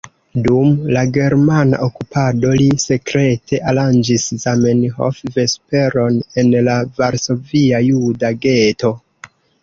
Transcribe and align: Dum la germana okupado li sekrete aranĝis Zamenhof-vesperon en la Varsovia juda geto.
Dum 0.45 0.69
la 0.93 1.01
germana 1.15 1.79
okupado 1.87 2.53
li 2.61 2.69
sekrete 2.83 3.59
aranĝis 3.71 4.25
Zamenhof-vesperon 4.43 6.17
en 6.45 6.49
la 6.69 6.79
Varsovia 7.01 7.83
juda 7.89 8.33
geto. 8.47 8.91